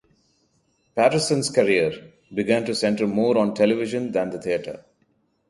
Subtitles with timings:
[0.95, 1.91] Paterson's career
[2.33, 4.83] began to centre more on television than the theatre.